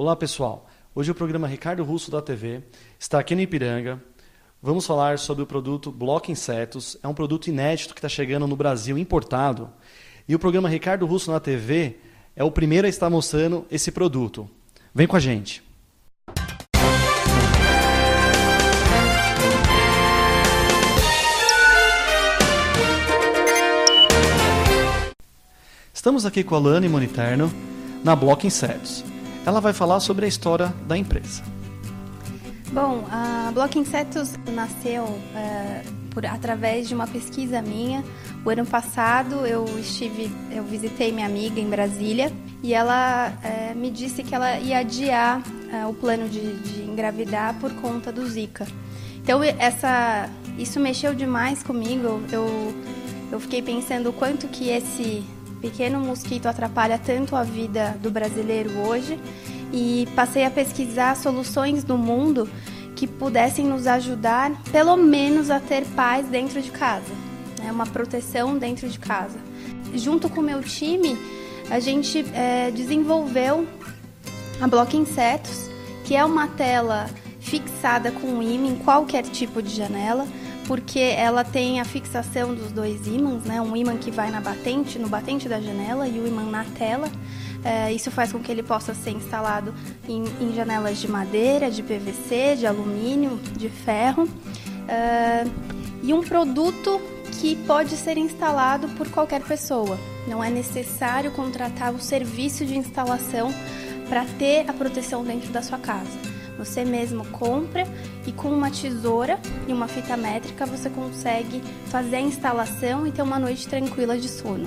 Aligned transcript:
Olá 0.00 0.14
pessoal, 0.14 0.64
hoje 0.94 1.10
o 1.10 1.14
programa 1.14 1.48
Ricardo 1.48 1.82
Russo 1.82 2.08
da 2.08 2.22
TV 2.22 2.62
está 2.96 3.18
aqui 3.18 3.34
no 3.34 3.40
Ipiranga. 3.40 4.00
Vamos 4.62 4.86
falar 4.86 5.18
sobre 5.18 5.42
o 5.42 5.46
produto 5.46 5.90
Bloco 5.90 6.30
Insetos. 6.30 6.96
É 7.02 7.08
um 7.08 7.12
produto 7.12 7.48
inédito 7.48 7.94
que 7.94 7.98
está 7.98 8.08
chegando 8.08 8.46
no 8.46 8.54
Brasil 8.54 8.96
importado. 8.96 9.68
E 10.28 10.36
o 10.36 10.38
programa 10.38 10.68
Ricardo 10.68 11.04
Russo 11.04 11.32
na 11.32 11.40
TV 11.40 11.96
é 12.36 12.44
o 12.44 12.50
primeiro 12.52 12.86
a 12.86 12.88
estar 12.88 13.10
mostrando 13.10 13.66
esse 13.72 13.90
produto. 13.90 14.48
Vem 14.94 15.08
com 15.08 15.16
a 15.16 15.18
gente. 15.18 15.64
Estamos 25.92 26.24
aqui 26.24 26.44
com 26.44 26.54
a 26.54 26.58
Lani 26.60 26.88
Moniterno 26.88 27.52
na 28.04 28.14
Bloco 28.14 28.46
Insetos. 28.46 29.02
Ela 29.48 29.62
vai 29.62 29.72
falar 29.72 29.98
sobre 30.00 30.26
a 30.26 30.28
história 30.28 30.74
da 30.86 30.94
empresa. 30.94 31.42
Bom, 32.70 33.02
a 33.10 33.50
Bloco 33.54 33.78
Insetos 33.78 34.34
nasceu 34.52 35.04
uh, 35.04 35.94
por, 36.10 36.26
através 36.26 36.86
de 36.86 36.94
uma 36.94 37.06
pesquisa 37.06 37.62
minha. 37.62 38.04
O 38.44 38.50
ano 38.50 38.66
passado 38.66 39.46
eu 39.46 39.64
estive, 39.78 40.30
eu 40.50 40.62
visitei 40.64 41.12
minha 41.12 41.24
amiga 41.24 41.58
em 41.58 41.66
Brasília 41.66 42.30
e 42.62 42.74
ela 42.74 43.32
uh, 43.32 43.74
me 43.74 43.90
disse 43.90 44.22
que 44.22 44.34
ela 44.34 44.58
ia 44.58 44.80
adiar 44.80 45.40
uh, 45.40 45.88
o 45.88 45.94
plano 45.94 46.28
de, 46.28 46.52
de 46.58 46.82
engravidar 46.82 47.54
por 47.58 47.72
conta 47.76 48.12
do 48.12 48.28
Zika. 48.28 48.66
Então 49.16 49.42
essa, 49.42 50.28
isso 50.58 50.78
mexeu 50.78 51.14
demais 51.14 51.62
comigo. 51.62 52.20
Eu, 52.30 52.74
eu 53.32 53.40
fiquei 53.40 53.62
pensando 53.62 54.10
o 54.10 54.12
quanto 54.12 54.46
que 54.46 54.68
esse 54.68 55.24
pequeno 55.60 56.00
mosquito 56.00 56.46
atrapalha 56.46 56.98
tanto 56.98 57.36
a 57.36 57.42
vida 57.42 57.96
do 58.02 58.10
brasileiro 58.10 58.70
hoje 58.78 59.18
e 59.72 60.08
passei 60.14 60.44
a 60.44 60.50
pesquisar 60.50 61.16
soluções 61.16 61.84
no 61.84 61.98
mundo 61.98 62.48
que 62.94 63.06
pudessem 63.06 63.64
nos 63.64 63.86
ajudar, 63.86 64.50
pelo 64.72 64.96
menos, 64.96 65.50
a 65.50 65.60
ter 65.60 65.84
paz 65.86 66.26
dentro 66.26 66.60
de 66.60 66.70
casa, 66.70 67.12
né? 67.60 67.70
uma 67.70 67.86
proteção 67.86 68.58
dentro 68.58 68.88
de 68.88 68.98
casa. 68.98 69.38
Junto 69.94 70.28
com 70.28 70.40
o 70.40 70.44
meu 70.44 70.62
time, 70.62 71.16
a 71.70 71.78
gente 71.78 72.24
é, 72.34 72.70
desenvolveu 72.70 73.66
a 74.60 74.66
Bloco 74.66 74.96
Insetos, 74.96 75.70
que 76.04 76.16
é 76.16 76.24
uma 76.24 76.48
tela 76.48 77.08
fixada 77.40 78.10
com 78.10 78.42
ímã 78.42 78.68
em 78.68 78.76
qualquer 78.76 79.22
tipo 79.22 79.62
de 79.62 79.74
janela 79.74 80.26
porque 80.68 80.98
ela 80.98 81.42
tem 81.42 81.80
a 81.80 81.84
fixação 81.84 82.54
dos 82.54 82.70
dois 82.70 83.06
ímãs, 83.06 83.42
né? 83.44 83.58
Um 83.58 83.74
ímã 83.74 83.96
que 83.96 84.10
vai 84.10 84.30
na 84.30 84.38
batente, 84.38 84.98
no 84.98 85.08
batente 85.08 85.48
da 85.48 85.58
janela 85.58 86.06
e 86.06 86.20
o 86.20 86.26
ímã 86.28 86.42
na 86.42 86.62
tela. 86.62 87.10
É, 87.64 87.90
isso 87.90 88.10
faz 88.10 88.32
com 88.32 88.38
que 88.38 88.52
ele 88.52 88.62
possa 88.62 88.92
ser 88.94 89.12
instalado 89.12 89.74
em, 90.06 90.24
em, 90.38 90.54
janelas 90.54 90.98
de 90.98 91.08
madeira, 91.08 91.70
de 91.70 91.82
PVC, 91.82 92.56
de 92.58 92.66
alumínio, 92.66 93.40
de 93.56 93.70
ferro. 93.70 94.28
É, 94.86 95.44
e 96.02 96.12
um 96.12 96.20
produto 96.20 97.00
que 97.40 97.56
pode 97.66 97.96
ser 97.96 98.18
instalado 98.18 98.88
por 98.90 99.08
qualquer 99.08 99.40
pessoa. 99.40 99.98
Não 100.26 100.44
é 100.44 100.50
necessário 100.50 101.32
contratar 101.32 101.94
o 101.94 101.98
serviço 101.98 102.66
de 102.66 102.76
instalação 102.76 103.50
para 104.06 104.26
ter 104.38 104.68
a 104.68 104.74
proteção 104.74 105.24
dentro 105.24 105.50
da 105.50 105.62
sua 105.62 105.78
casa. 105.78 106.37
Você 106.58 106.84
mesmo 106.84 107.24
compra 107.28 107.86
e 108.26 108.32
com 108.32 108.50
uma 108.50 108.70
tesoura 108.70 109.38
e 109.68 109.72
uma 109.72 109.86
fita 109.86 110.16
métrica 110.16 110.66
você 110.66 110.90
consegue 110.90 111.62
fazer 111.86 112.16
a 112.16 112.20
instalação 112.20 113.06
e 113.06 113.12
ter 113.12 113.22
uma 113.22 113.38
noite 113.38 113.68
tranquila 113.68 114.18
de 114.18 114.28
sono. 114.28 114.66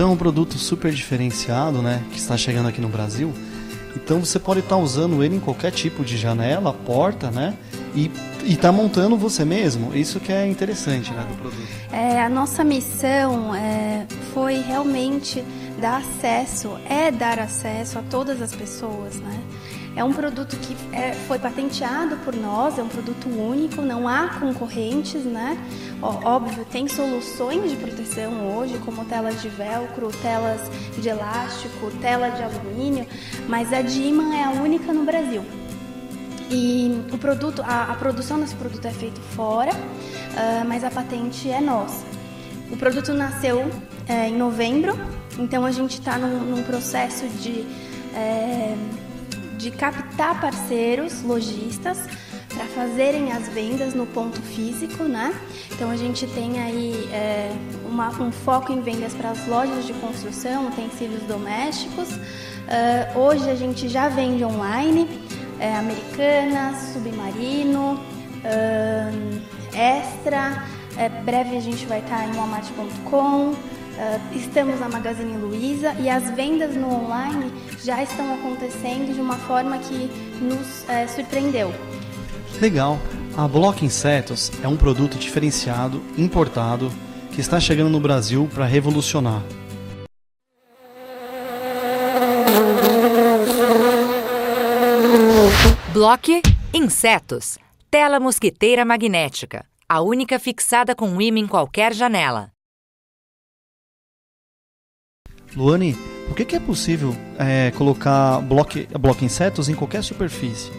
Então 0.00 0.08
é 0.08 0.12
um 0.14 0.16
produto 0.16 0.56
super 0.56 0.90
diferenciado, 0.90 1.82
né, 1.82 2.02
que 2.10 2.16
está 2.16 2.34
chegando 2.34 2.70
aqui 2.70 2.80
no 2.80 2.88
Brasil. 2.88 3.34
Então 3.94 4.24
você 4.24 4.38
pode 4.38 4.60
estar 4.60 4.78
usando 4.78 5.22
ele 5.22 5.36
em 5.36 5.40
qualquer 5.40 5.70
tipo 5.72 6.02
de 6.02 6.16
janela, 6.16 6.72
porta, 6.72 7.30
né? 7.30 7.52
E 7.94 8.10
está 8.46 8.72
montando 8.72 9.14
você 9.14 9.44
mesmo. 9.44 9.94
Isso 9.94 10.18
que 10.18 10.32
é 10.32 10.46
interessante, 10.46 11.12
né, 11.12 11.22
do 11.28 11.36
produto. 11.36 11.68
É, 11.92 12.18
a 12.22 12.30
nossa 12.30 12.64
missão 12.64 13.54
é, 13.54 14.06
foi 14.32 14.62
realmente 14.62 15.44
dar 15.80 15.98
acesso, 15.98 16.78
é 16.88 17.10
dar 17.10 17.38
acesso 17.38 17.98
a 17.98 18.02
todas 18.02 18.42
as 18.42 18.54
pessoas, 18.54 19.16
né? 19.16 19.42
É 19.96 20.04
um 20.04 20.12
produto 20.12 20.56
que 20.56 20.76
é, 20.94 21.12
foi 21.26 21.38
patenteado 21.38 22.16
por 22.18 22.34
nós, 22.34 22.78
é 22.78 22.82
um 22.82 22.88
produto 22.88 23.28
único, 23.28 23.82
não 23.82 24.06
há 24.06 24.28
concorrentes, 24.38 25.24
né? 25.24 25.58
Óbvio, 26.00 26.64
tem 26.70 26.86
soluções 26.86 27.70
de 27.70 27.76
proteção 27.76 28.56
hoje, 28.56 28.78
como 28.84 29.04
telas 29.04 29.42
de 29.42 29.48
velcro, 29.48 30.10
telas 30.22 30.60
de 30.96 31.08
elástico, 31.08 31.90
tela 32.00 32.28
de 32.28 32.42
alumínio, 32.42 33.06
mas 33.48 33.72
a 33.72 33.82
Diman 33.82 34.34
é 34.34 34.44
a 34.44 34.50
única 34.50 34.92
no 34.92 35.04
Brasil. 35.04 35.44
E 36.50 37.04
o 37.12 37.18
produto, 37.18 37.62
a, 37.62 37.92
a 37.92 37.94
produção 37.94 38.40
desse 38.40 38.54
produto 38.54 38.84
é 38.84 38.90
feita 38.90 39.20
fora, 39.34 39.72
uh, 39.72 40.66
mas 40.66 40.84
a 40.84 40.90
patente 40.90 41.50
é 41.50 41.60
nossa. 41.60 42.04
O 42.70 42.76
produto 42.76 43.12
nasceu 43.12 43.70
é, 44.10 44.28
em 44.28 44.36
novembro, 44.36 44.98
então 45.38 45.64
a 45.64 45.70
gente 45.70 46.00
está 46.00 46.18
num, 46.18 46.40
num, 46.40 46.62
processo 46.64 47.28
de 47.28 47.64
é, 48.12 48.76
de 49.56 49.70
captar 49.70 50.40
parceiros, 50.40 51.22
lojistas, 51.22 51.98
para 52.48 52.64
fazerem 52.74 53.30
as 53.30 53.48
vendas 53.50 53.94
no 53.94 54.06
ponto 54.06 54.40
físico, 54.40 55.04
né? 55.04 55.32
Então 55.70 55.90
a 55.90 55.96
gente 55.96 56.26
tem 56.26 56.58
aí 56.60 57.08
é, 57.12 57.52
uma, 57.88 58.08
um 58.20 58.32
foco 58.32 58.72
em 58.72 58.80
vendas 58.80 59.14
para 59.14 59.30
as 59.30 59.46
lojas 59.46 59.86
de 59.86 59.92
construção, 59.94 60.66
utensílios 60.66 61.22
domésticos. 61.22 62.08
Uh, 62.10 63.18
hoje 63.18 63.48
a 63.48 63.54
gente 63.54 63.88
já 63.88 64.08
vende 64.08 64.44
online, 64.44 65.08
é, 65.60 65.76
Americanas, 65.76 66.94
Submarino, 66.94 68.00
Extra. 69.72 70.64
É, 70.96 71.08
breve 71.08 71.56
a 71.56 71.60
gente 71.60 71.86
vai 71.86 72.00
estar 72.00 72.26
em 72.26 72.32
walmart.com. 72.32 73.54
Uh, 73.90 74.36
estamos 74.36 74.80
na 74.80 74.88
Magazine 74.88 75.36
Luiza 75.36 75.94
e 76.00 76.08
as 76.08 76.30
vendas 76.30 76.74
no 76.74 76.88
online 77.04 77.52
já 77.82 78.02
estão 78.02 78.34
acontecendo 78.34 79.12
de 79.12 79.20
uma 79.20 79.36
forma 79.36 79.78
que 79.78 80.10
nos 80.40 80.82
uh, 80.82 81.14
surpreendeu. 81.14 81.72
Legal. 82.60 82.98
A 83.36 83.46
Block 83.46 83.84
Insetos 83.84 84.50
é 84.62 84.68
um 84.68 84.76
produto 84.76 85.16
diferenciado, 85.16 86.02
importado, 86.18 86.90
que 87.32 87.40
está 87.40 87.60
chegando 87.60 87.90
no 87.90 88.00
Brasil 88.00 88.48
para 88.52 88.66
revolucionar. 88.66 89.42
Block 95.92 96.42
Insetos. 96.72 97.58
Tela 97.90 98.20
mosquiteira 98.20 98.84
magnética. 98.84 99.64
A 99.88 100.00
única 100.00 100.38
fixada 100.38 100.94
com 100.94 101.08
um 101.08 101.20
imã 101.20 101.40
em 101.40 101.46
qualquer 101.46 101.92
janela. 101.92 102.50
Luane, 105.56 105.96
por 106.28 106.36
que, 106.36 106.44
que 106.44 106.56
é 106.56 106.60
possível 106.60 107.14
é, 107.38 107.72
colocar 107.72 108.40
bloco, 108.40 108.74
bloco 108.98 109.24
insetos 109.24 109.68
em 109.68 109.74
qualquer 109.74 110.02
superfície? 110.02 110.70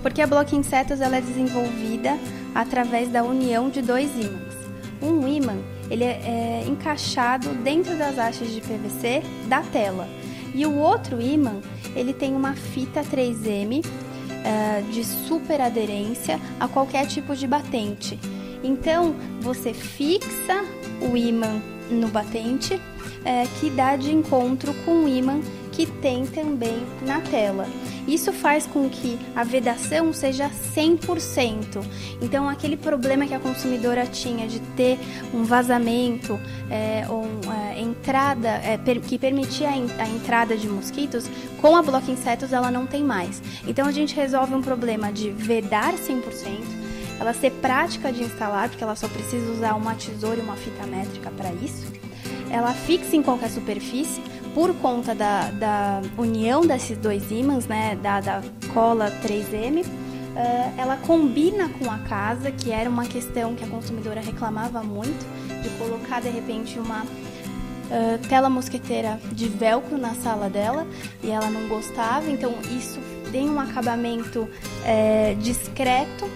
Porque 0.00 0.20
a 0.20 0.26
bloco 0.26 0.54
insetos 0.54 1.00
ela 1.00 1.16
é 1.16 1.20
desenvolvida 1.20 2.18
através 2.54 3.10
da 3.10 3.22
união 3.22 3.68
de 3.68 3.82
dois 3.82 4.10
ímãs. 4.14 4.54
Um 5.00 5.26
ímã 5.26 5.56
ele 5.90 6.04
é, 6.04 6.62
é 6.62 6.64
encaixado 6.68 7.48
dentro 7.64 7.96
das 7.96 8.18
hastes 8.18 8.52
de 8.52 8.60
PVC 8.60 9.22
da 9.48 9.60
tela 9.60 10.08
e 10.54 10.64
o 10.66 10.76
outro 10.76 11.20
ímã 11.20 11.60
ele 11.96 12.12
tem 12.12 12.34
uma 12.34 12.54
fita 12.54 13.02
3M 13.02 13.84
é, 14.44 14.82
de 14.92 15.04
super 15.04 15.60
aderência 15.60 16.40
a 16.60 16.68
qualquer 16.68 17.06
tipo 17.06 17.34
de 17.34 17.46
batente. 17.46 18.18
Então 18.62 19.14
você 19.40 19.74
fixa 19.74 20.64
o 21.00 21.16
ímã 21.16 21.60
no 21.90 22.08
batente 22.08 22.80
é, 23.24 23.46
que 23.60 23.70
dá 23.70 23.96
de 23.96 24.12
encontro 24.12 24.74
com 24.84 25.04
o 25.04 25.08
ímã 25.08 25.40
que 25.72 25.86
tem 25.86 26.26
também 26.26 26.84
na 27.00 27.20
tela. 27.20 27.66
Isso 28.06 28.32
faz 28.32 28.66
com 28.66 28.88
que 28.90 29.18
a 29.34 29.42
vedação 29.42 30.12
seja 30.12 30.50
100%. 30.74 31.82
Então, 32.20 32.48
aquele 32.48 32.76
problema 32.76 33.26
que 33.26 33.32
a 33.32 33.40
consumidora 33.40 34.06
tinha 34.06 34.46
de 34.46 34.60
ter 34.76 34.98
um 35.32 35.44
vazamento 35.44 36.38
é, 36.70 37.06
ou 37.08 37.24
é, 37.50 37.80
entrada 37.80 38.48
é, 38.48 38.76
per, 38.76 39.00
que 39.00 39.18
permitia 39.18 39.68
a, 39.68 40.02
a, 40.02 40.08
entrada 40.08 40.56
de 40.56 40.68
mosquitos, 40.68 41.30
com 41.60 41.76
a 41.76 41.82
Block 41.82 42.10
Insetos 42.10 42.52
ela 42.52 42.70
não 42.70 42.86
tem 42.86 43.02
mais. 43.02 43.42
Então, 43.66 43.86
a 43.86 43.92
gente 43.92 44.14
resolve 44.14 44.54
um 44.54 44.62
problema 44.62 45.12
de 45.12 45.30
vedar 45.30 45.94
100%. 45.94 46.82
Ela 47.22 47.32
ser 47.32 47.52
prática 47.52 48.12
de 48.12 48.24
instalar, 48.24 48.68
porque 48.68 48.82
ela 48.82 48.96
só 48.96 49.06
precisa 49.06 49.48
usar 49.52 49.74
uma 49.74 49.94
tesoura 49.94 50.38
e 50.38 50.42
uma 50.42 50.56
fita 50.56 50.84
métrica 50.86 51.30
para 51.30 51.52
isso. 51.52 51.86
Ela 52.50 52.72
fixa 52.72 53.14
em 53.14 53.22
qualquer 53.22 53.48
superfície 53.48 54.20
por 54.52 54.74
conta 54.74 55.14
da, 55.14 55.50
da 55.52 56.02
união 56.18 56.66
desses 56.66 56.98
dois 56.98 57.30
ímãs, 57.30 57.66
né, 57.66 57.96
da, 58.02 58.20
da 58.20 58.42
cola 58.74 59.08
3M. 59.22 59.84
Uh, 59.84 59.86
ela 60.76 60.96
combina 60.96 61.68
com 61.68 61.88
a 61.88 61.98
casa, 61.98 62.50
que 62.50 62.72
era 62.72 62.90
uma 62.90 63.04
questão 63.04 63.54
que 63.54 63.62
a 63.62 63.68
consumidora 63.68 64.20
reclamava 64.20 64.82
muito, 64.82 65.24
de 65.62 65.68
colocar 65.78 66.20
de 66.20 66.28
repente 66.28 66.76
uma 66.76 67.04
uh, 67.04 68.28
tela 68.28 68.50
mosqueteira 68.50 69.20
de 69.30 69.48
velcro 69.48 69.96
na 69.96 70.14
sala 70.14 70.50
dela 70.50 70.86
e 71.22 71.30
ela 71.30 71.48
não 71.50 71.68
gostava, 71.68 72.28
então 72.28 72.52
isso 72.76 72.98
tem 73.30 73.48
um 73.48 73.60
acabamento 73.60 74.48
é, 74.84 75.34
discreto. 75.34 76.28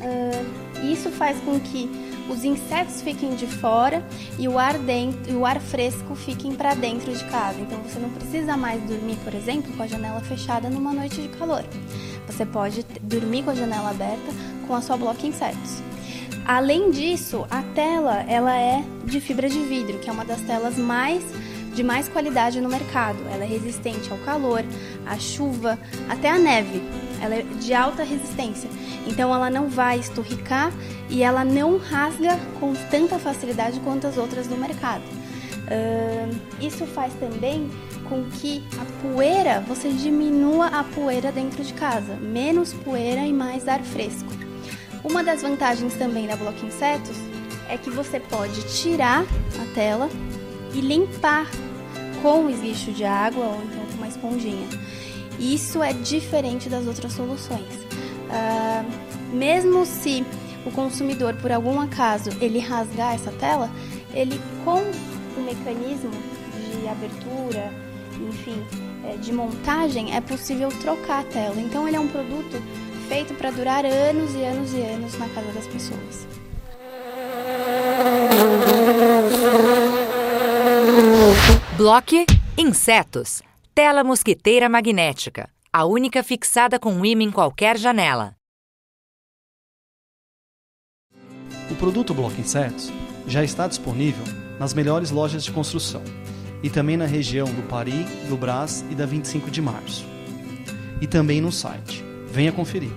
Uh, 0.00 0.92
isso 0.92 1.10
faz 1.10 1.38
com 1.40 1.60
que 1.60 1.90
os 2.30 2.44
insetos 2.44 3.02
fiquem 3.02 3.34
de 3.34 3.46
fora 3.46 4.06
e 4.38 4.46
o 4.46 4.58
ar 4.58 4.78
dentro, 4.78 5.36
o 5.36 5.44
ar 5.44 5.60
fresco 5.60 6.14
fiquem 6.14 6.54
para 6.54 6.74
dentro 6.74 7.12
de 7.12 7.24
casa. 7.24 7.60
Então 7.60 7.78
você 7.82 7.98
não 7.98 8.08
precisa 8.10 8.56
mais 8.56 8.80
dormir, 8.84 9.16
por 9.24 9.34
exemplo, 9.34 9.72
com 9.76 9.82
a 9.82 9.86
janela 9.86 10.20
fechada 10.20 10.70
numa 10.70 10.92
noite 10.92 11.20
de 11.20 11.28
calor. 11.28 11.64
Você 12.26 12.46
pode 12.46 12.84
dormir 13.02 13.42
com 13.42 13.50
a 13.50 13.54
janela 13.54 13.90
aberta 13.90 14.32
com 14.66 14.74
a 14.74 14.80
sua 14.80 14.96
bloca 14.96 15.26
insetos. 15.26 15.82
Além 16.46 16.90
disso, 16.90 17.46
a 17.50 17.62
tela 17.74 18.24
ela 18.28 18.56
é 18.56 18.84
de 19.04 19.20
fibra 19.20 19.48
de 19.48 19.60
vidro, 19.60 19.98
que 19.98 20.08
é 20.08 20.12
uma 20.12 20.24
das 20.24 20.40
telas 20.42 20.78
mais 20.78 21.22
de 21.74 21.82
mais 21.82 22.08
qualidade 22.08 22.60
no 22.60 22.68
mercado. 22.68 23.18
Ela 23.32 23.44
é 23.44 23.46
resistente 23.46 24.10
ao 24.10 24.18
calor, 24.18 24.64
à 25.06 25.18
chuva, 25.18 25.78
até 26.08 26.30
à 26.30 26.38
neve. 26.38 26.82
Ela 27.20 27.36
é 27.36 27.42
de 27.42 27.74
alta 27.74 28.02
resistência. 28.02 28.70
Então 29.06 29.34
ela 29.34 29.50
não 29.50 29.68
vai 29.68 29.98
esturricar 29.98 30.72
e 31.08 31.22
ela 31.22 31.44
não 31.44 31.78
rasga 31.78 32.38
com 32.58 32.74
tanta 32.90 33.18
facilidade 33.18 33.80
quanto 33.80 34.06
as 34.06 34.16
outras 34.16 34.46
do 34.46 34.56
mercado. 34.56 35.02
Uh, 35.70 36.36
isso 36.60 36.84
faz 36.86 37.12
também 37.14 37.70
com 38.08 38.24
que 38.24 38.64
a 38.80 38.84
poeira, 39.02 39.60
você 39.60 39.88
diminua 39.90 40.66
a 40.66 40.82
poeira 40.82 41.30
dentro 41.30 41.62
de 41.62 41.72
casa, 41.74 42.16
menos 42.16 42.72
poeira 42.72 43.20
e 43.24 43.32
mais 43.32 43.68
ar 43.68 43.80
fresco. 43.82 44.28
Uma 45.04 45.22
das 45.22 45.42
vantagens 45.42 45.94
também 45.94 46.26
da 46.26 46.36
Bloco 46.36 46.66
Insetos 46.66 47.16
é 47.68 47.78
que 47.78 47.88
você 47.88 48.18
pode 48.18 48.62
tirar 48.76 49.22
a 49.22 49.74
tela 49.74 50.10
e 50.74 50.80
limpar 50.80 51.48
com 52.20 52.50
esguicho 52.50 52.92
de 52.92 53.04
água 53.04 53.44
ou 53.44 53.62
então 53.62 53.86
com 53.86 53.94
uma 53.94 54.08
esponjinha. 54.08 54.68
Isso 55.40 55.82
é 55.82 55.92
diferente 55.92 56.68
das 56.68 56.86
outras 56.86 57.12
soluções. 57.14 57.74
Uh, 58.28 59.34
mesmo 59.34 59.86
se 59.86 60.24
o 60.66 60.70
consumidor, 60.70 61.34
por 61.36 61.50
algum 61.50 61.80
acaso, 61.80 62.30
ele 62.40 62.58
rasgar 62.58 63.14
essa 63.14 63.32
tela, 63.32 63.70
ele 64.12 64.38
com 64.64 64.82
o 65.38 65.42
mecanismo 65.42 66.10
de 66.10 66.86
abertura, 66.86 67.72
enfim, 68.28 68.62
é, 69.04 69.16
de 69.16 69.32
montagem, 69.32 70.14
é 70.14 70.20
possível 70.20 70.68
trocar 70.80 71.20
a 71.20 71.24
tela. 71.24 71.60
Então 71.60 71.88
ele 71.88 71.96
é 71.96 72.00
um 72.00 72.08
produto 72.08 72.62
feito 73.08 73.34
para 73.34 73.50
durar 73.50 73.84
anos 73.84 74.34
e 74.34 74.44
anos 74.44 74.72
e 74.74 74.80
anos 74.82 75.18
na 75.18 75.28
casa 75.30 75.50
das 75.52 75.66
pessoas. 75.66 76.28
Bloque 81.76 82.26
Insetos. 82.58 83.42
Tela 83.72 84.02
mosquiteira 84.02 84.68
magnética. 84.68 85.48
A 85.72 85.84
única 85.84 86.24
fixada 86.24 86.78
com 86.78 86.92
um 86.92 87.04
imã 87.04 87.22
em 87.22 87.30
qualquer 87.30 87.78
janela. 87.78 88.34
O 91.70 91.76
produto 91.76 92.12
Bloco 92.12 92.40
Insetos 92.40 92.92
já 93.28 93.44
está 93.44 93.68
disponível 93.68 94.24
nas 94.58 94.74
melhores 94.74 95.12
lojas 95.12 95.44
de 95.44 95.52
construção 95.52 96.02
e 96.64 96.68
também 96.68 96.96
na 96.96 97.06
região 97.06 97.46
do 97.46 97.62
Pari, 97.68 98.04
do 98.28 98.36
Brás 98.36 98.84
e 98.90 98.94
da 98.94 99.06
25 99.06 99.48
de 99.50 99.62
março. 99.62 100.04
E 101.00 101.06
também 101.06 101.40
no 101.40 101.52
site. 101.52 102.04
Venha 102.26 102.50
conferir. 102.50 102.90